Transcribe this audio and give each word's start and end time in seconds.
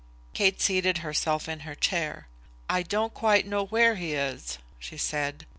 Kate 0.33 0.59
seated 0.59 0.97
herself 1.05 1.47
in 1.47 1.59
her 1.59 1.75
chair. 1.75 2.27
"I 2.67 2.81
don't 2.81 3.13
quite 3.13 3.45
know 3.45 3.65
where 3.67 3.97
he 3.97 4.13
is," 4.15 4.57
she 4.79 4.97
said. 4.97 5.45